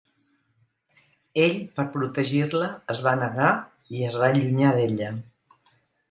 Ell 1.41 1.51
per 1.75 1.83
protegir-la 1.97 2.69
es 2.93 3.01
va 3.07 3.13
negar 3.19 3.49
i 3.97 4.01
es 4.07 4.17
va 4.23 4.31
allunyar 4.33 4.71
d'ella. 4.79 5.11